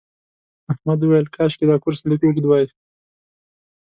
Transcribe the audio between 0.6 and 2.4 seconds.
احمد وویل کاشکې دا کورس لږ